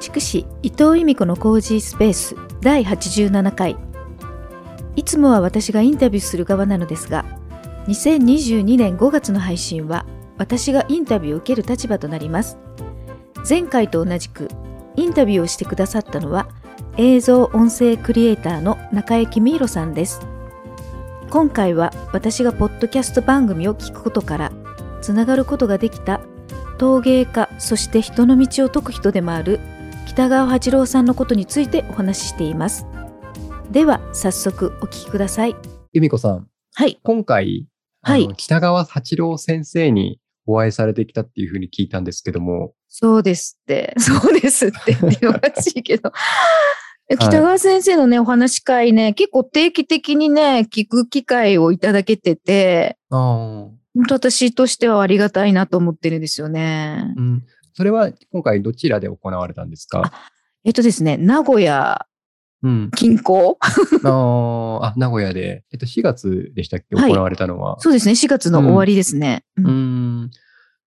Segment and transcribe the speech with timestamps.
[0.00, 3.76] 築士伊藤由美子のコージースペース第87回。
[4.96, 7.24] いつもは私がインタビューする側なのですが
[7.86, 10.06] 2022年5月の配信は
[10.38, 12.58] 私がインタビューを受ける立場となります。
[13.46, 14.48] 前回と同じく
[14.96, 16.48] インタビューをしてくださったのは
[16.96, 20.20] 映像音声クリエイターの中江公弘さんです。
[21.28, 24.52] 今回は私がポッドキャスト番組を聞くことから
[25.02, 26.22] つながることができた
[26.78, 29.60] 陶芸家そして人の道を解く人でもある
[30.10, 32.84] 北川八郎さんのことについてお話ししています。
[33.70, 35.54] では早速お聞きください。
[35.92, 36.48] 由美子さん。
[36.74, 36.98] はい。
[37.04, 37.68] 今回、
[38.02, 38.28] はい。
[38.36, 43.94] 北川八郎先生にお会いされてきたっていうふうに聞いたんですけども、そうですって。
[43.98, 46.12] そうですってっておかしいけど。
[47.16, 57.14] 北川先生のね、お話し会ね、結構定期的にね、聞く機会をいただけてて、あ本当私としてはありがたいなと思ってるんですよね。
[57.16, 57.44] うん、
[57.80, 60.12] それは今回どちらで行われたんですか？
[60.64, 62.04] えっとですね、名古屋
[62.62, 63.56] うん、近郊？
[64.04, 66.94] あーあ、名古屋で、えっと、4月でしたっけ？
[66.94, 67.80] はい行われたのは。
[67.80, 69.44] そうですね、4月の終わりですね。
[69.56, 69.70] うんう
[70.26, 70.30] ん。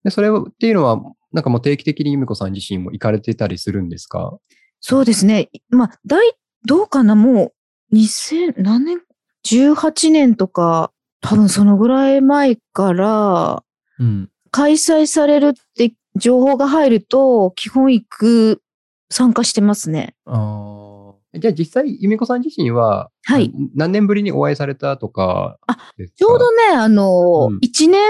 [0.04, 4.38] で、それをっていうのは、なんかもう定期的に由美子さん自身も行かれてたりするんですか？
[4.80, 5.50] そうですね。
[5.72, 6.32] まあ、大、
[6.68, 7.54] どうかな、も
[7.92, 9.00] う、2000、何年
[9.48, 13.64] ?18 年とか、多分そのぐらい前から、
[13.98, 14.30] うん。
[14.52, 18.62] 開催されるって情報が入ると、基本行く、
[19.10, 20.16] 参加してますね。
[20.26, 25.58] あーじゃあ実際、由美子さん自身は、はいあ何年ぶりにお会いされたとか
[25.98, 26.16] ですか？
[26.18, 28.02] ちょうどね、あの、うん1年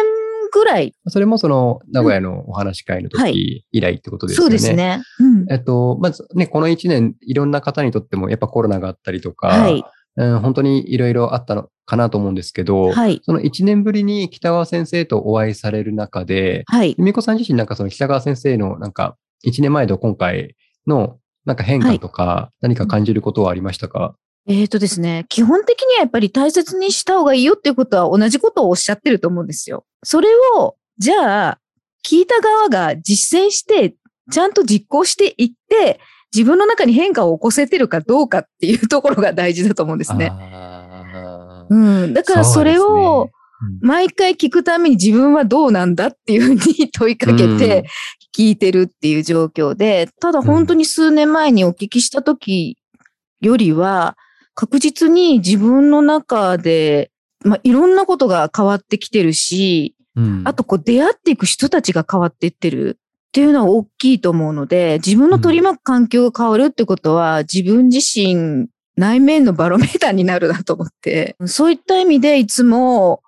[0.51, 4.53] ぐらい、それもその名古屋のお話し会のは時以来ってことですそうよね。
[4.57, 5.01] ですね。
[5.19, 5.45] うん。
[5.51, 9.83] えっと、まずね、この1年、いろんな方にとってもやっぱコロナがあったりとか、はい。
[10.15, 13.21] うん、本当にいろいろあったのかなと思うんですけど、はい。
[13.23, 16.95] その1年ぶりに北川先生とお会いされる中で、はい。
[16.97, 20.55] 由美子さん自身なんかその北川先生のなんか1年前と今回
[20.87, 29.85] のなんか変化とか何か感じることはありましたか、えっ、とですね、基本的にはやっぱり大切にした方がいいよっていうことは同じことをおっしゃってると思うんですよ。
[30.03, 31.59] それを、じゃあ、
[32.05, 33.95] 聞いた側が実践して、
[34.31, 35.99] ちゃんと実行していって、
[36.33, 40.31] 自分の中に変化を起こせてるかどうかっていうところが大事だと思うんですね。
[41.69, 42.13] うん。
[42.13, 43.29] だからそれを、
[43.81, 47.85] 毎回聞くために自分はどうなんだっていうふうに問いかけて
[48.35, 52.77] 聞いてるっていう状況で、ただ本当に数年前にお聞きした時
[53.41, 54.17] よりは、
[54.55, 57.11] 確実に自分の中で、
[57.43, 60.41] まあ、いろんなことが変わってきてるし、うん。
[60.45, 73.21] あとこう出会っていく人たちが変わっていってるっていうのは大きいと思うので、自分の取り巻く環境が変わるってことは、自分自身内面のバロメーターになるなと思って、そういった意味でいつも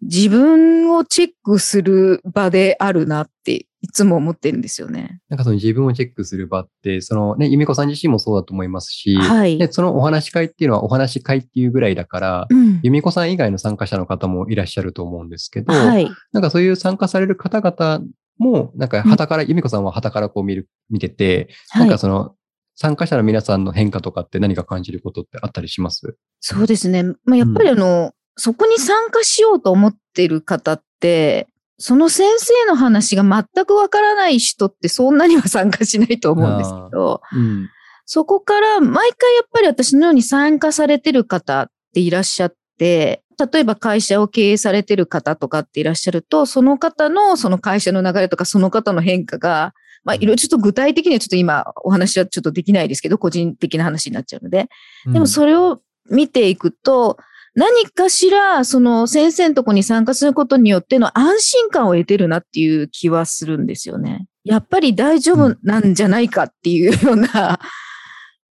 [0.00, 5.20] 自分をチェックする場であるなっていつも思ってるんですよね。
[5.28, 9.58] なんかその自分をチェックする場って、そのね、由美子さん自身もそうだと思いますし、はい。
[9.58, 16.08] でそのお話し会っていうのはお話し会っていうぐらいだから、うん由美子さん以外の参加者の方もいらっしゃると思うんですけど、はい。
[16.32, 18.04] なんかそういう参加される方々
[18.38, 21.90] も、なんか旗から、由美子さんは旗からこう見る、見てて、なんはい。
[21.90, 22.34] かその
[22.74, 26.16] 参加者の皆さんの変化とかって何か感じることってあったりします？
[26.40, 27.04] そうですね。
[27.24, 37.68] まあ、やっぱりあの、そこに参加しようと思ってる方って、その先生の話が全くわからない人ってそんなには参加しないと思うんですけど、うん。
[38.06, 43.22] そこから毎回やっぱり私のように参加されてる方っていらっしゃって、
[43.52, 49.74] 例えば会社を経営されてる方とかっていらっしゃると、その方のその会社の流れとかその方の変化が、
[50.04, 54.68] まあいろいろちょっと具体的にはちょっと今お話はちょっとできないですけど、個人的な話になっちゃうので、
[55.06, 55.80] でもそれを
[56.10, 57.18] 見ていくと、
[57.54, 64.26] 何かしら、その先生のとこに参加することによっての安心感を得てるなっていう気はするんですよね。
[64.44, 67.60] やっぱり大丈夫なんじゃないかっていうような、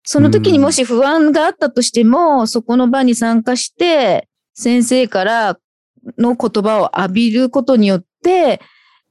[0.02, 5.58] その時にもし不安があったとしても、そこの場に参加して、先生から
[6.16, 8.60] の言葉を浴びることによって、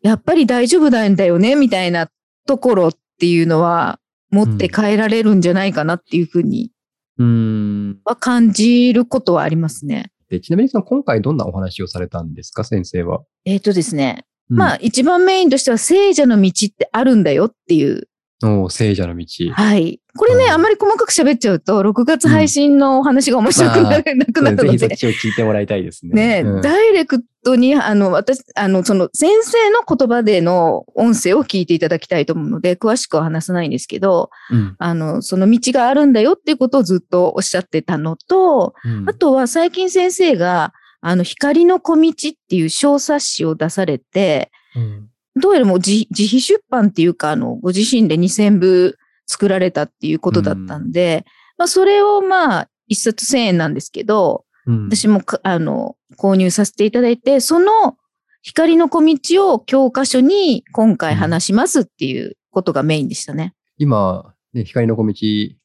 [0.01, 2.09] やっぱり大丈夫なんだよね、みたいな
[2.45, 3.99] ところっていうのは、
[4.31, 6.71] 持って帰られるんじゃないかなっていうふうに
[7.17, 7.99] うん。
[8.03, 10.11] は感じることはありますね。
[10.29, 13.21] でちなみにその今回どんなお話をされたんですか、先生は？
[13.45, 14.25] えっ、とですね。
[14.49, 18.07] うんまあ、一番メインとしては聖者の道ってあるんだよっていう。
[18.45, 19.25] お聖者の道。
[19.51, 19.99] はい。
[20.17, 24.77] これね、うんあんまり細かく喋っちゃうと、6月配信のお話が面白くなるなくなるので。
[24.77, 26.41] ぜひそっちを聞いてもらいたいですね。
[26.41, 42.13] ね、うんダイレクトに、あの、私、あの、その先生の言葉での音声を聞いていただきたいと思うので、詳しくは話さないんですけど、うんあの、その道があるんだよっていうことをずっとおっしゃってたのと、うんあとは最近先生が、あの、光の小道っ
[42.49, 48.97] ていう小冊子を出されて、うんどうやらもう自自費出版っていうか、あの、ご自身で2000部
[49.27, 51.25] 作られたっていうことだったんで、
[51.57, 54.85] まあそれをまあ一冊1000円なんですけど、うん。
[54.85, 57.97] 私もかあの購入させていただいて、その
[58.41, 63.53] 光の小道を教科書に今回話しますっていうことがメインでしたね。
[63.77, 65.57] 今、ね、光の小道1000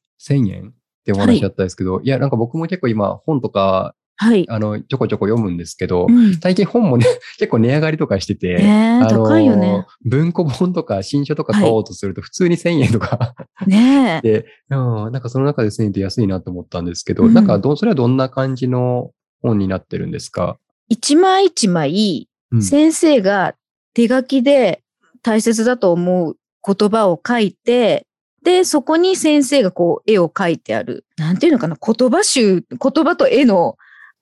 [0.51, 4.45] 円ってお話だったんですけど、い、や、なんか僕も結構今本とか、はい。
[4.49, 7.07] あの、ちょこちょこ読むんですけど、うん最近本もね、
[7.39, 9.87] 結構値上がりとかしてて、ねえ、あの高いよね。
[10.05, 13.33] 文庫本とか新書とか買おうとすると普通に1000円とか
[13.65, 14.27] ねえ。
[14.29, 19.09] で、うん、なんかその中で1000円って安いなと思ったんですけど、うんなんかど、それはどんな感じの
[19.41, 20.59] 本になってるんですか？
[20.87, 23.55] 一枚一枚、うん先生が
[23.95, 24.83] 手書きで
[25.23, 28.05] 大切だと思う言葉を書いて、
[28.43, 31.05] で、そこに先生がこう絵を描いてある。
[31.17, 33.77] なんていうのかな言葉集、言葉と絵の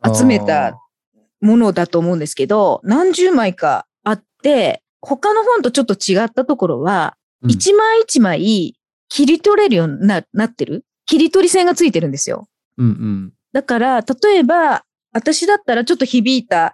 [0.06, 0.80] 集めた
[1.42, 8.76] ものだと思うんですけど、何十枚かあって、他の本とちょっと違ったところは、うん一枚一枚
[9.08, 10.84] 切り取れるようにななってる？
[11.06, 12.50] 切り取り線がついてるんですよ。
[12.78, 13.34] うんうん。
[13.54, 16.74] だから、例えば、私だったらちょっと響いた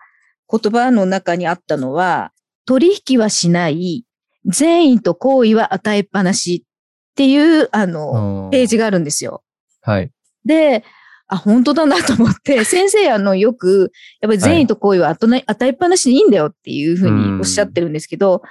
[0.49, 2.31] 言葉の中にあったのは、
[2.65, 4.05] 取引はしない、
[4.45, 8.85] 善意と好意は与えっぱなしっていう、あの、ページが。
[8.85, 9.43] があるんですよ。
[9.81, 10.11] はい。
[10.45, 10.83] で、
[11.27, 13.91] あ、本当だなと思って、 先生、あの、よく、
[14.21, 18.43] やっぱり善意と好意は与え与えっぱなしでいいんだよっていうふうにおっしゃってるんですけど、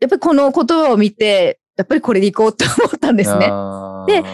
[0.00, 3.46] やっぱりこの言葉を見て、やっぱりこれでいこうと思ったんですね。
[4.06, 4.24] で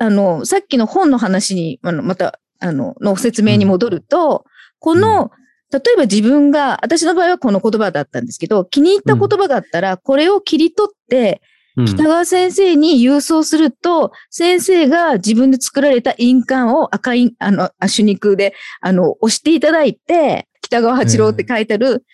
[0.00, 4.44] あの、さっきの本の話に、あの、また、あの、の説明に戻ると、
[4.78, 5.32] この、
[5.72, 22.04] 例えば自分が、私の場合はこの言葉だったんですけど、気に入った言葉があったら、これを切り取って、うん北川先生に郵送すると、先生が自分で作られた印鑑を赤い、あの、あ手肉で、あの、押していただいて、北川八郎って書いてある、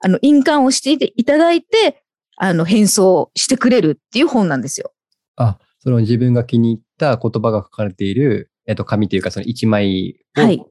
[0.00, 2.02] あの、印鑑を押していただいて、
[2.36, 4.92] あの、返送してくれるっていう本なんですよ。
[5.36, 10.64] あ、その自分が気に入った言葉が書かれている、えっと、紙というか、その一枚を、はい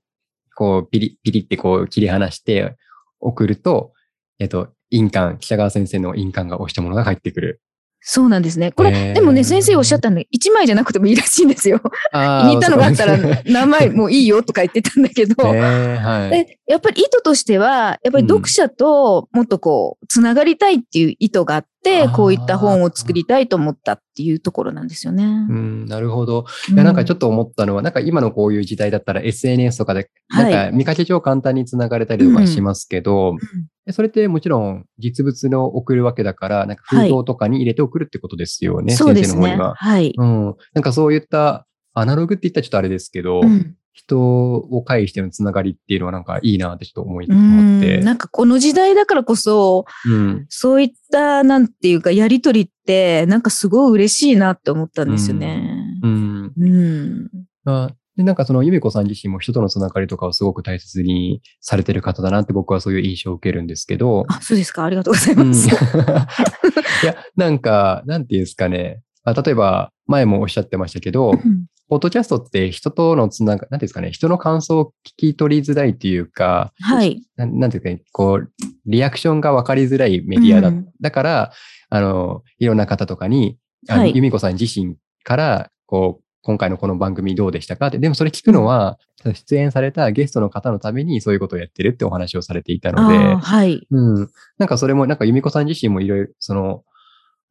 [0.56, 2.78] こう、ピリ、ピリってこう切り離して
[3.20, 3.92] 送ると、
[4.40, 7.62] えっと、印鑑、北川先生の印鑑が押したものが返ってくる。
[8.08, 8.72] そうなんですね。
[8.72, 11.82] これ、へーでもね、先生おっしゃったの1枚じゃなくてもいいらしいんですよ。
[12.12, 16.30] あ気に入ったのがあったらそう何枚もいいよとか言ってたんだけど、へーはい。
[16.30, 21.68] でやっぱり意図としては、やっぱり読者ともっとこう、つながりたいっていう意図があっ
[22.14, 25.24] こういった本を作りたいと思ったっていうところなんですよね。
[25.24, 26.46] うん、なるほど。
[26.72, 33.38] いや、なんかちょっっと思ったのは、なんか今のこういう時代だったら SNS とかで、はいなんか見かけ上簡単につながれたりとかしますけど、ん
[33.86, 39.42] でそれってもちろん実物の送るわけだから、なんか封筒とかに入れて送るってことですよね、そうですね。
[39.42, 39.76] 先生の方には。
[39.76, 40.14] はい。
[40.16, 40.56] うん。
[40.74, 48.00] なんかそういったアナログって言ったらちょっとあれですけど、うん人を介してのつながりっていうのはなんかいいなってちょっと思い、うん思って。
[48.00, 50.46] なんかこの時代だからこそ、うん。
[50.50, 55.64] そういった、なんていうか、やりとりって、なんかすごい嬉しいなって思ったんですよね。
[56.04, 56.52] うん。
[56.58, 57.30] うん。
[57.66, 64.26] あで、なんかその、ゆめこさん自身も人とのつながりとかをすごく大切にされてる方だなって僕はそういう印象を受けるんですけど。
[64.28, 64.84] あ、そうですか。
[64.84, 65.70] ありがとうございうんます。
[67.04, 69.02] いや、なんか、なんていうんですかね。
[69.24, 77.22] あ例えば、前もおっしゃってましたけど、うんポッドキャストって人とのつなが、なんですかね、人の感想を聞き取りづらいというか、はい。
[77.36, 78.52] なんなんていうかね、こう、
[78.86, 80.70] リアクションが分かりづらいメディアだ。
[80.70, 81.52] うんだから、
[81.90, 87.88] あの、いろんな方とかに、あの、はい由美子さん自身から、こう、今回のこの番組どうでしたか？
[87.88, 88.98] って、でもそれ聞くのは、
[89.34, 93.86] 出演されたゲストの方のためにそういうことをやってるってお話をされていたので、はい。
[93.90, 94.30] うん。
[94.58, 96.84] なんかそれも、なんか由美子さん自身もいろいろ、その、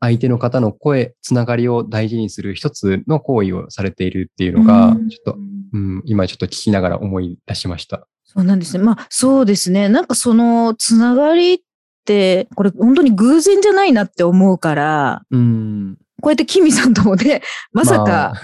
[0.05, 5.39] 相手の方の声、つながりを大事にする一つの行為をされているっていうのが、うんちょっと、
[5.73, 8.07] うん、今ちょっと聞きながら思い出しました。
[8.25, 8.85] そうなんですね。
[8.85, 9.89] まあ、そうですね。
[9.89, 11.59] なんかそのつながりっ
[12.05, 15.97] て、これ本当に偶然じゃないなって思うから、うん。
[16.21, 17.43] こうやってキミさんともね、
[17.73, 18.35] まさか、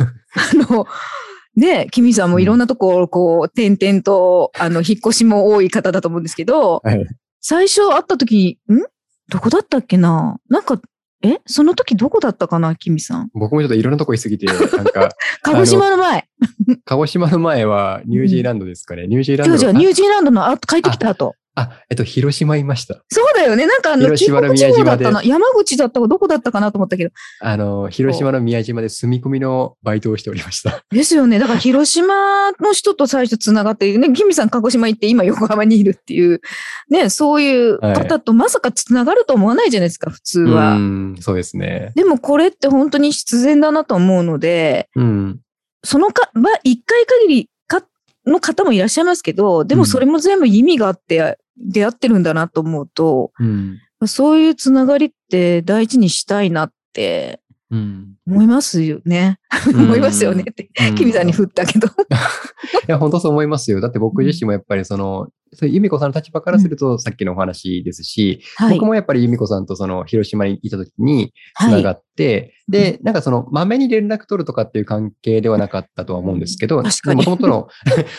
[0.57, 0.87] まあの、
[1.57, 7.05] ね、キミさんもいろんなところ、こう、点々と、あの、引っ越しも多い方だと思うんですけど、はい
[7.41, 8.83] 最初会った時に、ん？
[9.31, 10.39] どこだったっけな？
[10.49, 10.81] なんか、
[11.23, 13.31] えその時どこだったかなキミさん？
[13.35, 15.11] 僕もちょっといろんなとこ行きすぎて、なんか、
[15.43, 16.27] 鹿児島の前。
[16.85, 19.07] 鹿児島の前はニュージーランドですかね。
[19.07, 21.35] ニュージーランドじゃあニュージーランドのあ帰ってきた後。
[21.61, 23.03] あ、えっと、広島いました。
[23.11, 23.67] そうだよね。
[23.67, 25.23] なんかあの、広島の中国地方だ宮島でったな。
[25.23, 27.11] 山口だったかどこだったかなと思ったけど。
[27.41, 30.83] あの、広島の宮島で住み込みのバイトをしておりました。
[30.91, 31.39] ですよね。
[31.39, 36.41] だから広島の人と最初つながって、ね、キミさん鹿児島行って今横浜にいるっていう、
[36.89, 40.77] ね、そういう方とまさかつながると思わないじゃないですか、普通は。
[40.77, 41.93] うん、そうですね。
[41.95, 45.41] でもこれって本当に必然だなと思うので、うん。
[45.83, 47.50] そのか、まあ、一回限りか
[48.27, 53.79] の方もいらっしゃいますけど、でもそれも全部意味があって出会ってるんだなと思うと、うん。
[54.07, 58.15] そういうつながりって大事にしたいなってうん。
[58.27, 59.40] 思いますよね。
[59.75, 60.71] 思いますよねって、
[61.13, 61.89] さんに振ったけど。
[61.89, 61.91] い
[62.87, 63.81] や、本当そう思いますよ。
[63.81, 68.87] だって僕自身もやっぱりその、そういう由美子さんの立場からするとさっきのお話ですし、はい僕。
[68.87, 77.69] もやっぱり由美子さんとその広島にいた時につはないがって、で、なんかその、まめに連絡取るとかっていう関係ではなかったとは思うんですけど、もともとの、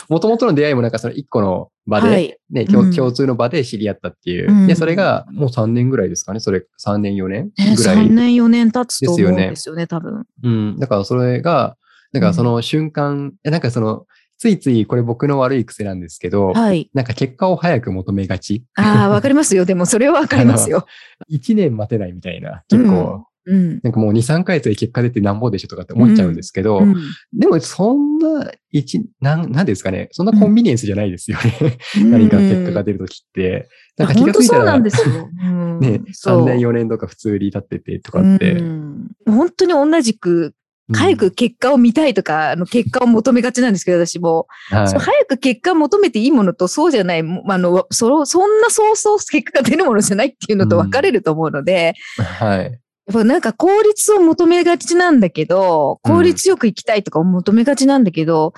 [0.09, 4.51] もともとの出会いもなんかその一個の場で、はいね、うん共共通の場で知り合ったっていう。
[4.51, 6.39] うんで、それがもう3年ぐらいですかね。
[6.39, 7.95] それ3年4年ねぐらい。
[7.97, 10.25] 3年、4年経つと思うんですよねですよね、多分。
[10.43, 10.79] うん。
[10.79, 11.77] だからそれが、
[12.13, 14.05] なんかその瞬間、いやなんかその、
[14.37, 16.89] ついついこれ僕の悪い癖なんですけど、はい。
[16.95, 18.65] なんか結果を早く求めがち。
[18.75, 19.65] ああ、わかりますよ。
[19.65, 20.87] でも、それはわかりますよ。
[21.31, 22.63] 1年待てないみたいな。
[22.67, 23.79] 結構、うん。
[23.83, 26.95] なんかもう2、3ヶ月で結果出てなんぼでしょとかって思っちゃうんですけど、うん
[27.33, 30.09] でもそんな、一、なん、なんですかね。
[30.11, 31.77] そんなコンビニエンスじゃないですよね。
[32.09, 33.69] 何か結果が出るときって。
[33.97, 35.29] なんか気がついたら、そうなんね、ですよ。
[35.41, 38.53] うん3年、4年とか普通に経っててとかって。
[38.53, 40.53] うん本当に同じく、
[40.93, 44.47] 早く結果を見たいとか、あの結果を求めがちなんですけど、私も。
[44.69, 52.59] はい早く結果を求めていいものとそうじゃない、もあの、そのそんなそうそう結果が出るものじゃないっていうのと分かれると思うので、はい。
[52.63, 58.53] やっぱなんか効率を求めがちなんだけど、効率よく生きたいとか求めがちなんだけど、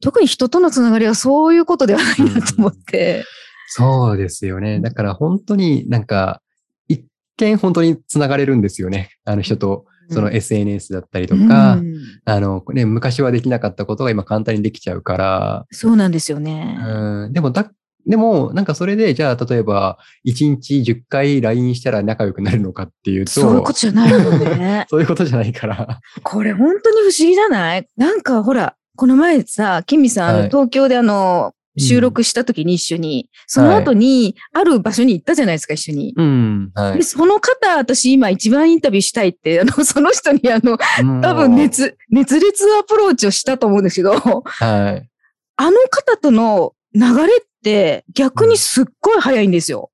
[0.00, 3.24] 特に人とのつながりはそういうことではないなと思って。
[3.68, 4.80] そうですよね。
[4.80, 6.40] だから本当になんか、
[6.88, 7.04] 一
[7.36, 9.10] 見本当につながれるんですよね。
[9.24, 16.78] あの人と、その SNS だったりとか、うんあの、ね、昔はできなかったことが今簡単にできちゃうから、そうなんですよね。
[16.84, 17.70] うん、でもだ、
[18.06, 24.86] でも、なんかそれで、じゃあ、例えば、1日10回 LINE したら仲良くなるのかっていうと、そういうことじゃないのね。
[24.90, 26.00] そういうことじゃないから。
[26.22, 27.86] これ本当に不思議じゃない？
[27.96, 36.14] なんかほら、この前さ、キミさん、はい東京であの、収録した時に一緒に、その後に、ある場所に行ったじゃないですか、一緒に。
[36.16, 36.70] うん。
[36.74, 37.02] はいで、。
[37.02, 40.78] その方、私今一番インタビューしたいって、あの、 その人にあの、
[41.20, 45.10] 多分熱、熱烈アプローチをしたと思うんですけど、はい。
[45.56, 49.90] あの方との流れって逆にすっごい早いんですよ。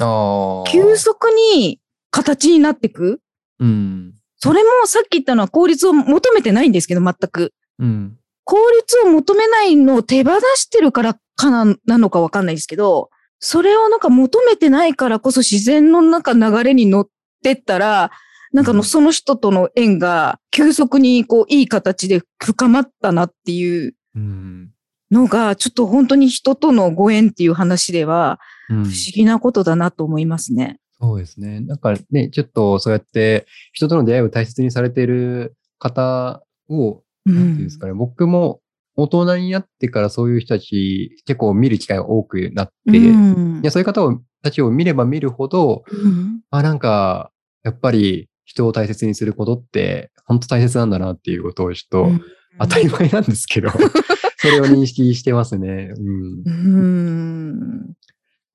[0.00, 0.70] ああ。
[0.70, 3.20] 急速に形になってく。
[3.60, 4.14] うん。
[4.36, 7.52] それもさっき言ったのは効率を求めてないんですけど、全く。
[7.78, 8.16] うん。
[8.44, 17.08] 効率を求めないのを手放してるからかな、なのかわかんないですけど、それをなんか求めてないからこそ自然の中流れに乗っ
[17.42, 18.10] てったら、
[18.52, 24.70] なんかのうんその人との縁が急速にこういい形で深まったなっていううん。
[25.10, 30.78] のが、ちょっと本当に人とのご縁っていう話ではうん不思議なことだなと思いますね。
[31.00, 31.60] そうですね。
[31.60, 38.60] なんかね、ちょっとそうやって人との出会いを大切にされている方を、うなんていうんですかね、僕も
[38.96, 47.30] 大人になってからそういう人たち結構見る機会が多くなって、いうんやそういう方をたちを見れば見るほど、うんあ、なんか、
[47.62, 52.24] やっぱり人を大切にすることって本当大切なんだなっていうことをちょっと、
[52.58, 53.70] 当たり前なんですけど、
[54.38, 55.94] それを認識してますね。
[55.96, 56.50] うんう。
[56.50, 57.86] ん。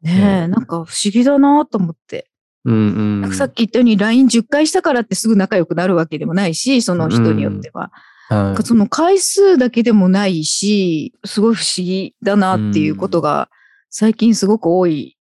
[0.01, 2.29] ねえ、なんか不思議だなと思って。
[2.65, 3.33] うんうん。
[3.33, 7.91] さっき言ったように LINE10 回したからってすぐ仲良くなるわけでもないし、その人によっては。
[8.29, 13.49] なんはかその回数だけでもないし、すごい不思議だなっていうことが
[13.89, 15.17] 最近すごく多い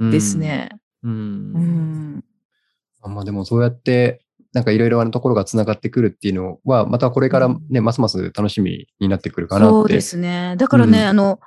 [0.00, 0.38] いです。
[0.38, 0.70] ね。
[1.02, 1.12] うん。
[1.12, 1.18] うう
[1.58, 2.24] んん。
[3.02, 4.22] まあでもそうやって、
[4.52, 9.72] なんかいろいろなところがつながってくるっていうのは、またこれからね、ますます楽しみになってくるかなって。
[9.72, 10.54] そうですね。
[10.56, 11.40] だからね、うんあの、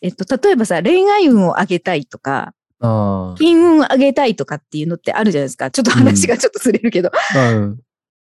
[0.00, 5.70] えっと、例えばさ、恋愛運を上げたいとか、あ金運を上げたいとかっていうのってあるじゃないですか。
[5.70, 7.10] ちょっと話がちょっとずれるけど。
[7.34, 7.52] あ。
[7.52, 7.80] うん。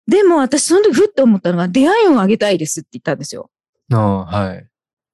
[0.06, 3.50] でも私その時ふって思ったのが、出会い運を上げたいですって言ったんですよ。
[3.92, 4.66] ああ、はい。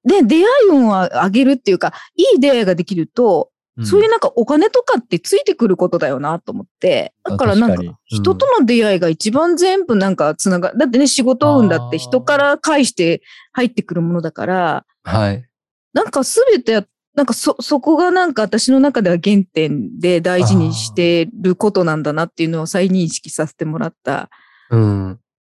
[0.05, 3.51] で、出会い運を上げるっていうか、いい出会いができると、
[3.85, 7.15] そういうなんかお金とかってついてくることだよなと思って。
[7.23, 15.45] だからなんか人との出会いが一番全部なんかつなが、だってね仕事運だって人から返して入ってくるものだから、はい。
[15.93, 24.29] なんかすべて、なんかそ、そこがなんか私の中では原点で大事にしてることなんだなっていうのを再認識させてもらったうん。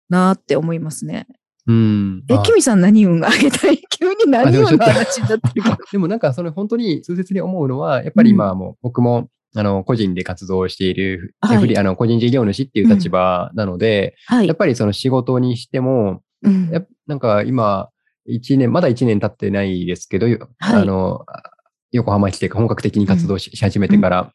[0.09, 1.27] なって思いますね。
[1.67, 2.23] うん。
[2.29, 3.81] え、あキミさん何運が上げたい？
[3.89, 5.77] 急に何運の話になってるけど。
[5.91, 14.57] でもなんかその本当に痛切に思うのは、やっぱり今はもう僕も、あの、個人で活動している、はいあの、個人事業主っていう立場なので、はいやっ。
[14.57, 17.89] ぱりその仕事にしても、うんやっなんか今、
[18.25, 20.27] 一年、まだ一年経ってないですけど、
[20.59, 21.25] あの、
[21.91, 24.33] 横浜来て本格的に活動し,、始めてから。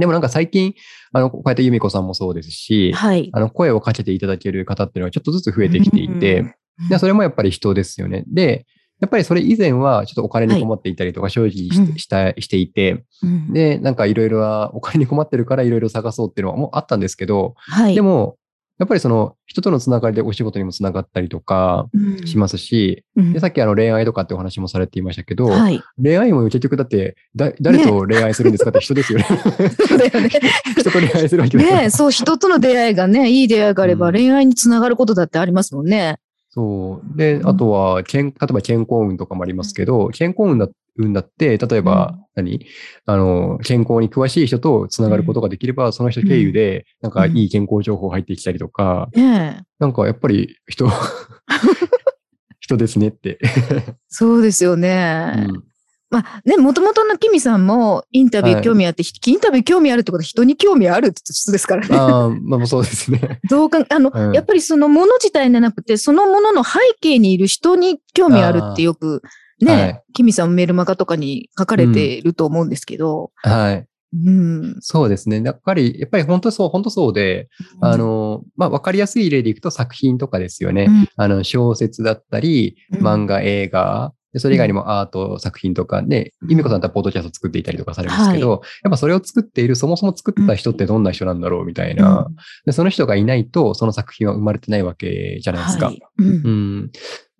[0.00, 0.74] でもなんか最近、
[1.12, 3.30] あの、こうやって由美子さんもそうですし、はい。
[3.32, 6.44] あの、声をかけていただける方っていうのがちょっとずつ増えてきていて、
[6.90, 8.24] うそれもやっぱり人ですよね。
[8.26, 8.66] で、
[9.00, 17.94] やっぱりそれ以前はちょっとお金に困っていたりとか正直し,、うんしたしていて、うんで、なんかいろいろなお金に困ってるからいろいろ探そうっていうのはもうあったんですけど、はい。
[17.94, 18.36] でも、
[18.80, 21.86] やっぱりその人とのつながりでお仕事にもつながったりとか
[22.24, 25.82] しますし、うんでさっきあの恋愛とかってお話もされていましたけど、はい。
[26.02, 29.26] 恋愛も結局だってだ誰と恋愛するんですかって人ですよね。
[29.86, 30.30] そうだよね。
[30.78, 36.16] 人と恋愛するわけだからねそう、人との出会いがね、いい出会いがあればうん恋愛につながることだってありますもんね。
[36.48, 37.16] そう。
[37.18, 42.66] でう、んあとは、健例えば健康運とかもありますけど、健康運だ運だって、例えば、何？
[43.06, 49.08] あの、健康に詳しい人とつながることができれば、その人経由で、なんかいい健康情報入ってきたりとか、
[49.78, 50.88] なんかやっぱり人、
[52.60, 53.38] 人ですねって。
[54.08, 55.24] そうですようね。
[55.48, 55.70] ん
[56.10, 61.96] まあね、もともとのキミさんもインタビュー興味あって、インタビュー興味あるってことは人に興味あるって人ですからね。
[61.96, 63.38] ああ、まあそうですね。
[63.48, 69.22] どうか、あの、うんやっぱりそのもの自体じゃなくて、そのものの背景にいる人に興味あるってよく、
[69.60, 73.86] ね、はいキミさんもメルマガとかに書かれていると思うんですけど、はい。
[74.12, 74.76] うん。
[74.80, 75.40] そうですね。
[75.42, 77.48] やっぱり、やっぱり本当そう、本当そうで、
[77.80, 80.86] あの、まあ、わかりやすい例でいくと作品とかですよね。
[80.88, 92.28] うんあの、小説だったり、うん漫画、映画、でそれ以外にもアート作品とかで、うんゆみこさんとはポッドキャスト作っていたりとかされますけど、やっぱそれを作っている、そもそも作った人ってどんな人なんだろうみたいな。
[92.64, 95.86] で、その人がいないと、その作品は生まれてないわけじゃないですか。
[95.86, 96.90] はいうんうん。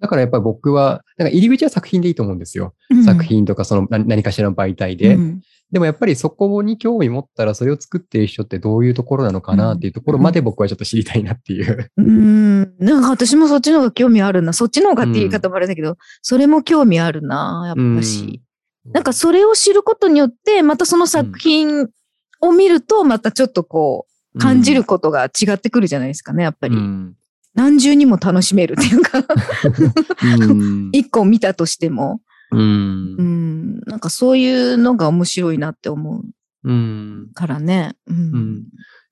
[0.01, 2.75] だからやっぱり僕は、なんか入り口は作品でいいと思うんですよ。
[2.91, 5.15] うん作品とかその何何かしらの媒体で。
[5.15, 5.41] うん
[5.73, 11.93] でもやっぱりそこに興味持ったら、それを作っている人ってどういうところなのかなっていうところまで僕はちょっと知りたいなっていう。
[11.97, 12.77] うん。
[12.81, 14.53] なんか私もそっちの方が興味あるな。
[14.53, 18.43] そっちの方がって言い方もあるんだけど、それも興味あるな、やっぱし。
[18.93, 21.89] なんかそれを知ることによって、またその作品
[22.41, 26.77] を見ると、またちょっとこう、感じることが違ってくるじゃないですかね、やっぱり。
[26.77, 27.15] うん
[27.55, 29.25] 何重にも楽しめるっていうか、
[30.41, 32.21] うん一個見たとしても。
[32.53, 32.63] うんう
[33.23, 33.81] ん。
[33.87, 36.25] なんかそういうのが面白いなって思う
[36.65, 37.95] うんからね。
[38.07, 38.17] うん。
[38.17, 38.65] うん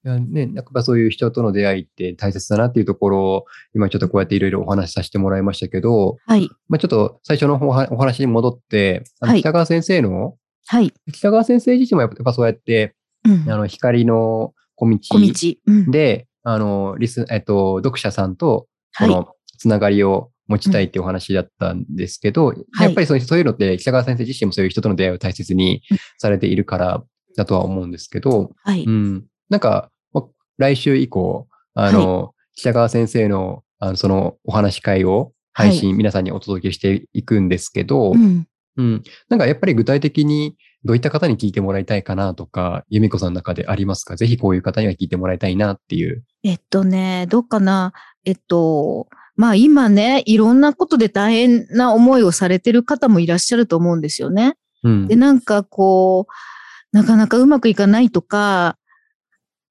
[0.05, 6.49] いやね、なんかそういう人との出会いって大切だなっていうところを、今ちょっとこうやっていろいろお話しさせてもらいましたけど、はい。
[6.69, 9.03] まあ、ちょっと最初のお話に戻って、
[9.39, 10.93] 北川先生の、はい。
[11.13, 15.55] 北川先生自身もやっぱそうやって、うんあの、光の小道小道。
[15.67, 15.91] うん。
[15.91, 19.09] で、あの、リス、えっと、読者さんと、はい。
[19.09, 25.83] このつながりを持ちたいっていうお話だったんですけど、はいやっぱりそういうのって、北川先生自身もそういう人との出会いを大切に
[26.17, 27.05] されているから
[27.37, 28.85] だとは思うんですけど、はい。
[28.85, 29.27] うん。
[29.51, 30.25] なんか、ま
[30.57, 38.47] 来週以降、あの、北川先生の、あの、そのお話し会を配信、皆さんにお届けしていくんですけど、うん。
[38.79, 39.03] うん。
[39.29, 44.17] なんかやっぱり具体的にどういった方に聞いてもらいたいかなとか、由美子さんの中でありますか？
[44.17, 46.25] ぜひこういう方には聞いてもらいたいなっていう。
[46.45, 47.93] えっとね、どうかな？
[48.25, 54.55] えっと、まあ今ね、いろんなことで大変な思いをされてる方もいらっしゃると思うんですよね。
[54.85, 55.17] うんで、。
[55.17, 58.77] なんかこう、なかなかうまくいかないとか、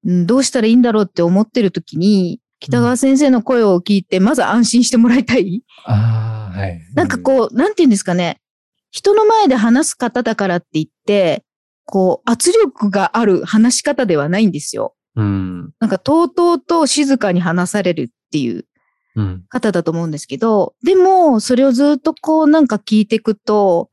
[0.04, 5.62] うんどうしたらいいんだろうって思ってる時に、北川先生の声を聞いて、まず安心してもらいたい。
[5.84, 6.80] ああ、はい。
[6.94, 8.40] なんかこう、なんて言うんですかね？
[8.90, 11.44] 人の前で話す方だからって言って、
[11.84, 14.94] こう、圧力がある話し方ではないんですよ。
[15.16, 15.70] うん。
[15.80, 18.66] なんか、とうとうと静かに話されるっていう
[19.16, 19.44] うん。
[19.48, 23.90] 方だと思うんですけど、でも、それをずっとこうなんか聞いていくと、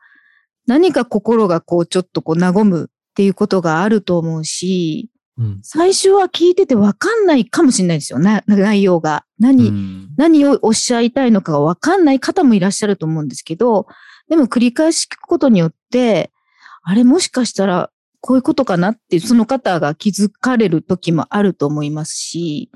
[0.67, 5.60] 何か心がこうちょっとこう和むっていうことがあると思うし、うん。
[5.63, 8.19] 最初は聞いててわかんないかもしれないですよ。
[8.19, 9.25] な内容が。
[9.39, 13.88] 何、うん何をおっしゃいたいのかがわかんない方もいらっしゃると思うんですけど、
[14.29, 16.31] でも繰り返し聞くことによって、
[16.83, 22.71] あれもしかしたらこういうことかなってその方が気づかれる時もあると思いますし、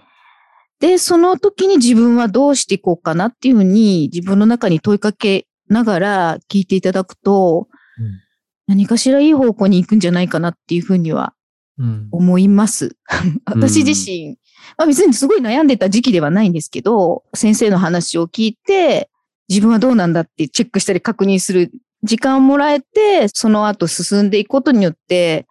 [0.80, 8.30] で、その時に自分はどうしていこうかなっていうふうに自分の中に問いかけながら聞いていただくと、うん
[8.70, 11.34] 何かしらいい方向に行くんじゃないかなっていうふうには
[11.80, 12.08] うん。
[12.12, 12.98] 思います。
[13.46, 14.38] 私自身、
[14.78, 19.10] まあ別にすごい悩んでた時期ではないんですけど、先生の話を聞いて、
[19.50, 21.72] 自分はどうなんだってチェックしたり確認する
[22.04, 25.48] 時間をもらえて、その後進んでいくことによって、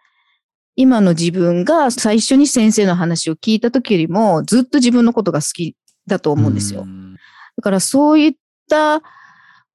[0.77, 5.75] 今の自分が最初に先生の話を聞いた時よりもずっと自分のことが好き
[6.07, 6.85] だと思うんですよ。
[6.85, 7.15] ん。
[7.15, 8.33] だからそういっ
[8.71, 9.03] た、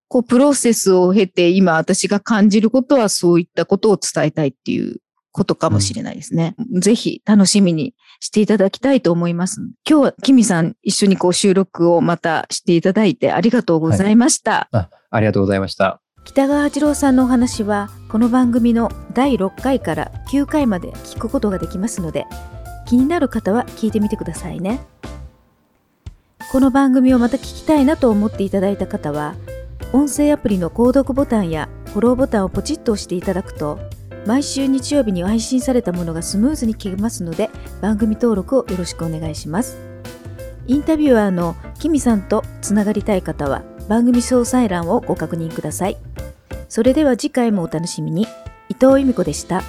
[0.07, 5.02] こう、プロセスを経て、今私が感じることはそういったことを伝えたいっていう
[5.33, 6.55] ことかもしれないですね。
[6.79, 9.59] ぜひ楽しみにしていただきたいと思います。
[9.89, 14.69] 今日はキミさん一緒にこう収録をまたしていただいてありがとうございました。
[14.71, 15.99] あ、ありがとうございました。
[16.23, 22.25] 北川八郎さんのお話はこの番組の第6回から9回まで聞くことができますので
[22.85, 24.81] 気になる方は聞いてみてくださいね
[26.51, 29.35] この番組をまた聞きたいなと思っていただいた方は
[29.91, 33.79] 音声アプリの購読ボタンやフォローボタンをポチッと押していただくと
[34.25, 37.49] 毎週日曜日に配信されたものがスムーズに聞けますので
[37.81, 39.77] 番組登録をよろしくお願いします
[40.67, 45.97] インタビュアーのキミさんとつながりたい方は番組詳細欄をご確認ください。
[46.69, 48.23] それでは次回もお楽しみに。
[48.69, 49.61] 伊藤由美子でした。